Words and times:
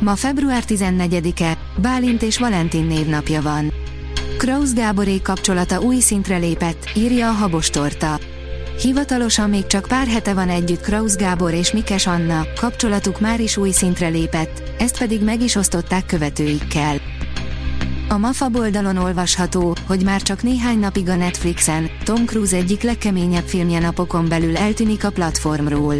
Ma 0.00 0.16
február 0.16 0.62
14-e, 0.68 1.58
Bálint 1.76 2.22
és 2.22 2.38
Valentin 2.38 2.84
névnapja 2.84 3.42
van. 3.42 3.72
Krausz 4.36 4.74
Gáborék 4.74 5.22
kapcsolata 5.22 5.80
új 5.80 5.98
szintre 6.00 6.36
lépett, 6.36 6.90
írja 6.94 7.28
a 7.28 7.32
Habostorta. 7.32 8.18
Hivatalosan 8.82 9.50
még 9.50 9.66
csak 9.66 9.86
pár 9.88 10.06
hete 10.06 10.34
van 10.34 10.48
együtt 10.48 10.80
Krausz 10.80 11.16
Gábor 11.16 11.52
és 11.52 11.72
Mikes 11.72 12.06
Anna, 12.06 12.46
kapcsolatuk 12.60 13.20
már 13.20 13.40
is 13.40 13.56
új 13.56 13.70
szintre 13.70 14.08
lépett, 14.08 14.62
ezt 14.78 14.98
pedig 14.98 15.22
meg 15.22 15.42
is 15.42 15.54
osztották 15.54 16.06
követőikkel. 16.06 16.96
A 18.12 18.18
MAFA 18.18 18.50
oldalon 18.54 18.96
olvasható, 18.96 19.76
hogy 19.86 20.04
már 20.04 20.22
csak 20.22 20.42
néhány 20.42 20.78
napig 20.78 21.08
a 21.08 21.16
Netflixen, 21.16 21.90
Tom 22.04 22.24
Cruise 22.24 22.56
egyik 22.56 22.82
legkeményebb 22.82 23.46
filmje 23.46 23.78
napokon 23.78 24.28
belül 24.28 24.56
eltűnik 24.56 25.04
a 25.04 25.10
platformról. 25.10 25.94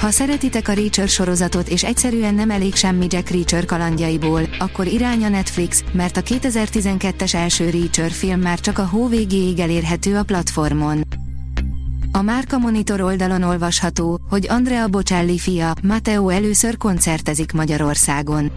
Ha 0.00 0.10
szeretitek 0.10 0.68
a 0.68 0.72
Reacher 0.72 1.08
sorozatot 1.08 1.68
és 1.68 1.84
egyszerűen 1.84 2.34
nem 2.34 2.50
elég 2.50 2.74
semmi 2.74 3.06
Jack 3.08 3.28
Reacher 3.28 3.64
kalandjaiból, 3.64 4.42
akkor 4.58 4.86
irány 4.86 5.24
a 5.24 5.28
Netflix, 5.28 5.84
mert 5.92 6.16
a 6.16 6.22
2012-es 6.22 7.34
első 7.34 7.70
Reacher 7.70 8.10
film 8.10 8.40
már 8.40 8.60
csak 8.60 8.78
a 8.78 8.86
hó 8.86 9.08
végéig 9.08 9.58
elérhető 9.58 10.16
a 10.16 10.22
platformon. 10.22 11.05
A 12.16 12.22
Márka 12.22 12.58
Monitor 12.58 13.00
oldalon 13.00 13.42
olvasható, 13.42 14.20
hogy 14.28 14.46
Andrea 14.48 14.88
Bocelli 14.88 15.38
fia, 15.38 15.72
Matteo 15.82 16.28
először 16.28 16.76
koncertezik 16.76 17.52
Magyarországon. 17.52 18.50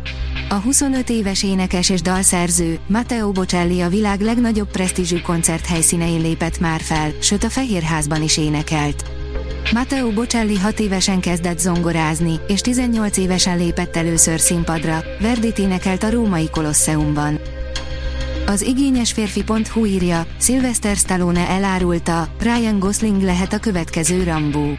A 0.49 0.53
25 0.53 1.09
éves 1.09 1.43
énekes 1.43 1.89
és 1.89 2.01
dalszerző, 2.01 2.79
Matteo 2.87 3.31
Bocelli 3.31 3.81
a 3.81 3.89
világ 3.89 4.21
legnagyobb 4.21 4.71
presztízsű 4.71 5.19
koncerthelyszínein 5.21 6.21
lépett 6.21 6.59
már 6.59 6.81
fel, 6.81 7.11
sőt 7.21 7.43
a 7.43 7.49
Fehérházban 7.49 8.23
is 8.23 8.37
énekelt. 8.37 9.05
Matteo 9.73 10.11
Bocelli 10.11 10.57
6 10.57 10.79
évesen 10.79 11.19
kezdett 11.19 11.59
zongorázni, 11.59 12.39
és 12.47 12.61
18 12.61 13.17
évesen 13.17 13.57
lépett 13.57 13.95
először 13.95 14.39
színpadra, 14.39 15.03
Verdit 15.21 15.59
énekelt 15.59 16.03
a 16.03 16.09
római 16.09 16.49
Kolosseumban. 16.49 17.39
Az 18.49 18.61
igényes 18.61 19.11
férfi.hu 19.11 19.85
írja, 19.85 20.25
Sylvester 20.39 20.95
Stallone 20.95 21.47
elárulta, 21.47 22.27
Ryan 22.39 22.79
Gosling 22.79 23.21
lehet 23.21 23.53
a 23.53 23.59
következő 23.59 24.23
Rambo. 24.23 24.71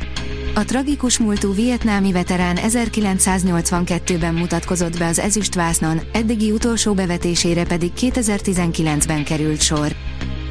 A 0.54 0.64
tragikus 0.64 1.18
múltú 1.18 1.54
vietnámi 1.54 2.12
veterán 2.12 2.58
1982-ben 2.60 4.34
mutatkozott 4.34 4.98
be 4.98 5.06
az 5.06 5.18
ezüstvásznon, 5.18 6.00
eddigi 6.12 6.50
utolsó 6.50 6.94
bevetésére 6.94 7.64
pedig 7.64 7.92
2019-ben 7.96 9.24
került 9.24 9.60
sor. 9.62 9.94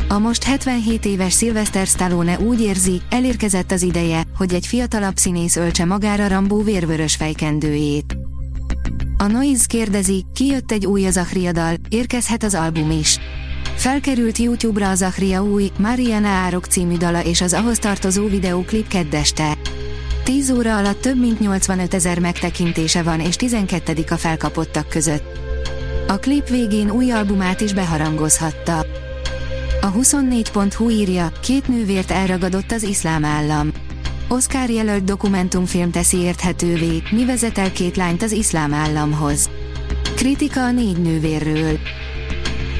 A 0.08 0.20
most 0.20 0.44
77 0.44 1.06
éves 1.06 1.38
Sylvester 1.38 1.88
Stallone 1.88 2.40
úgy 2.40 2.62
érzi, 2.62 3.02
elérkezett 3.10 3.72
az 3.72 3.82
ideje, 3.82 4.24
hogy 4.38 4.54
egy 4.54 4.68
fiatalabb 4.68 5.18
színész 5.18 5.56
öltse 5.56 5.86
magára 5.86 6.28
Rambó 6.28 6.62
vérvörös 6.62 7.16
fejkendőjét. 7.16 8.18
A 9.22 9.28
Noise 9.28 9.66
kérdezi, 9.68 10.26
kijött 10.34 10.72
egy 10.72 10.86
új 10.86 11.06
az 11.06 11.18
Achria 11.18 11.52
dal, 11.52 11.76
érkezhet 11.90 12.44
az 12.44 12.54
album 12.54 12.92
is. 12.92 13.20
Felkerült 13.76 14.38
YouTube-ra 14.38 14.90
az 14.90 15.02
Achria 15.02 15.44
új, 15.44 15.72
Mariana 15.78 16.28
Árok 16.28 16.66
című 16.66 16.98
dala 16.98 17.24
és 17.24 17.42
az 17.42 17.54
ahhoz 17.54 17.80
tartozó 17.80 18.28
videóklip 18.28 18.88
keddeste. 18.88 19.58
10 20.24 20.52
óra 20.52 20.78
alatt 20.78 21.02
több 21.02 21.20
mint 21.20 21.40
85 21.40 21.94
ezer 21.94 22.20
megtekintése 22.20 23.04
van 23.04 23.20
és 23.20 23.36
12 23.36 24.04
a 24.10 24.16
felkapottak 24.16 24.90
között. 24.90 25.40
A 26.08 26.18
klip 26.18 26.48
végén 26.48 26.90
új 26.90 27.12
albumát 27.12 27.62
is 27.62 27.74
beharangozhatta. 27.74 28.78
A 29.82 29.92
24.hu 29.92 30.90
írja, 30.90 31.32
két 31.42 31.68
nővért 31.68 32.12
elragadott 32.12 32.72
az 32.72 32.84
iszlám 32.84 33.26
állam. 33.26 33.72
Oscar 34.32 34.70
jelölt 34.70 35.04
dokumentumfilm 35.04 35.92
teszi 35.92 36.18
érthetővé, 36.18 37.02
mi 37.12 37.26
vezet 37.26 37.58
el 37.58 37.72
két 37.72 37.96
lányt 37.96 38.24
az 38.24 38.32
iszlám 38.32 38.74
államhoz. 38.74 39.50
Kritika 40.16 40.64
a 40.64 40.72
négy 40.72 41.02
nővérről. 41.02 41.80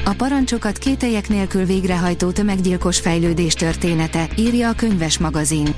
A 0.04 0.12
parancsokat 0.12 0.78
kételyek 0.78 1.28
nélkül 1.28 1.64
végrehajtó 1.64 2.30
tömeggyilkos 2.30 2.98
fejlődés 2.98 3.54
története, 3.54 4.28
írja 4.36 4.68
a 4.68 4.72
könyves 4.74 5.18
magazin. 5.18 5.74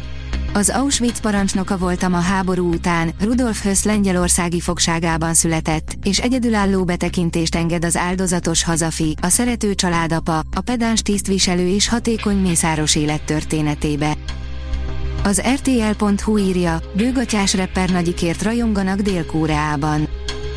Az 0.52 0.68
Auschwitz 0.68 1.20
parancsnoka 1.20 1.78
voltam 1.78 2.14
a 2.14 2.20
háború 2.20 2.72
után, 2.72 3.10
Rudolf 3.20 3.62
Hösz 3.62 3.84
lengyelországi 3.84 4.60
fogságában 4.60 5.34
született, 5.34 5.96
és 6.02 6.18
egyedülálló 6.18 6.84
betekintést 6.84 7.54
enged 7.54 7.84
az 7.84 7.96
áldozatos 7.96 8.64
hazafi, 8.64 9.14
a 9.20 9.28
szerető 9.28 9.74
családapa, 9.74 10.42
a 10.54 10.60
pedáns 10.60 11.02
tisztviselő 11.02 11.66
és 11.68 11.88
hatékony 11.88 12.36
mészáros 12.36 12.96
élet 12.96 13.24
történetébe. 13.24 14.16
Az 15.24 15.42
RTL.hu 15.54 16.38
írja, 16.38 16.80
bőgatyás 16.96 17.54
repper 17.54 17.90
nagyikért 17.90 18.42
rajonganak 18.42 19.00
Dél-Koreában. 19.00 20.08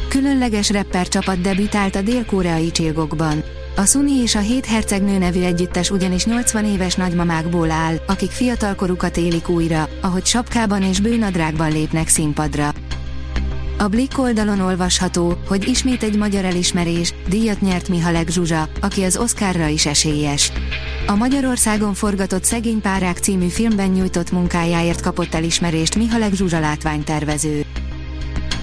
Különleges 0.09 0.69
rapper 0.69 1.07
csapat 1.07 1.41
debütált 1.41 1.95
a 1.95 2.01
dél-koreai 2.01 2.71
csillgokban. 2.71 3.43
A 3.75 3.85
Suni 3.85 4.11
és 4.11 4.35
a 4.35 4.39
Hét 4.39 4.65
Hercegnő 4.65 5.17
nevű 5.17 5.41
együttes 5.41 5.89
ugyanis 5.89 6.25
80 6.25 6.65
éves 6.65 6.95
nagymamákból 6.95 7.71
áll, 7.71 7.95
akik 8.07 8.31
fiatalkorukat 8.31 9.17
élik 9.17 9.49
újra, 9.49 9.89
ahogy 10.01 10.25
sapkában 10.25 10.83
és 10.83 10.99
bőnadrágban 10.99 11.71
lépnek 11.71 12.07
színpadra. 12.07 12.73
A 13.77 13.87
Blick 13.87 14.19
oldalon 14.19 14.59
olvasható, 14.59 15.37
hogy 15.47 15.67
ismét 15.67 16.03
egy 16.03 16.17
magyar 16.17 16.45
elismerés, 16.45 17.13
díjat 17.27 17.61
nyert 17.61 17.89
Mihalek 17.89 18.29
Zsuzsa, 18.29 18.67
aki 18.81 19.03
az 19.03 19.17
Oscarra 19.17 19.67
is 19.67 19.85
esélyes. 19.85 20.51
A 21.07 21.15
Magyarországon 21.15 21.93
forgatott 21.93 22.43
Szegény 22.43 22.81
Párák 22.81 23.17
című 23.17 23.47
filmben 23.47 23.89
nyújtott 23.89 24.31
munkájáért 24.31 25.01
kapott 25.01 25.33
elismerést 25.33 25.95
Mihalek 25.95 26.33
Zsuzsa 26.33 26.59
látványtervező. 26.59 27.65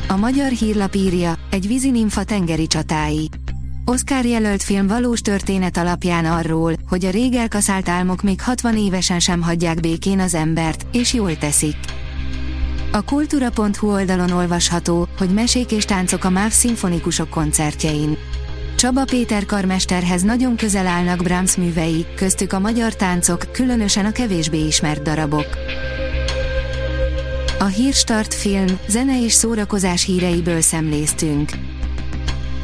A 0.08 0.16
magyar 0.16 0.50
hírlap 0.50 0.94
írja, 0.94 1.34
egy 1.50 1.66
vízinimfa 1.66 2.25
tengeri 2.25 2.66
csatái. 2.66 3.28
Oscar 3.84 4.25
jelölt 4.25 4.62
film 4.62 4.86
valós 4.86 5.20
történet 5.20 5.76
alapján 5.76 6.25
arról, 6.25 6.75
hogy 6.88 7.04
a 7.04 7.10
rég 7.10 7.34
elkaszált 7.34 7.88
álmok 7.88 8.22
még 8.22 8.41
60 8.41 8.76
évesen 8.76 9.20
sem 9.20 9.42
hagyják 9.42 9.80
békén 9.80 10.20
az 10.20 10.34
embert, 10.34 10.86
és 10.92 11.12
jól 11.12 11.36
teszik. 11.36 11.76
A 12.92 13.03
kultúra.hu 13.03 13.92
oldalon 13.92 14.30
olvasható, 14.30 15.09
hogy 15.19 15.30
mesék 15.30 15.72
és 15.72 15.84
táncok 15.84 16.24
a 16.24 16.30
MÁV 16.30 16.50
szimfonikusok 16.50 17.28
koncertjein. 17.28 18.16
Csaba 18.82 19.04
Péter 19.04 19.47
karmesterhez 19.47 20.22
nagyon 20.22 20.56
közel 20.56 20.87
állnak 20.87 21.22
Brahms 21.22 21.56
művei, 21.56 22.06
köztük 22.15 22.53
a 22.53 22.59
magyar 22.59 22.94
táncok, 22.94 23.53
különösen 23.53 24.04
a 24.04 24.12
kevésbé 24.12 24.66
ismert 24.66 25.03
darabok. 25.03 25.47
A 27.59 27.65
Hírstart 27.65 28.34
film, 28.34 28.78
zene 28.88 29.25
és 29.25 29.32
szórakozás 29.32 30.04
híreiből 30.04 30.60
szemléztünk. 30.60 31.50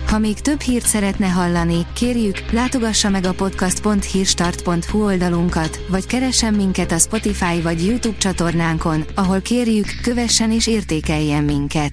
Ha 0.07 0.19
még 0.19 0.41
több 0.41 0.61
hírt 0.61 0.87
szeretne 0.87 1.27
hallani, 1.27 1.87
kérjük, 1.93 2.51
látogassa 2.51 3.09
meg 3.09 3.25
a 3.25 3.35
podcast.hírstart.hu 3.35 5.05
oldalunkat, 5.05 5.81
vagy 5.89 6.07
keressen 6.07 6.55
minket 6.55 6.93
a 6.93 6.99
Spotify 6.99 7.61
vagy 7.63 7.87
YouTube 7.87 8.19
csatornánkon, 8.19 9.05
ahol 9.15 9.41
kérjük, 9.41 9.87
kövessen 10.03 10.53
és 10.53 10.67
értékeljen 10.67 11.45
minket. 11.45 11.93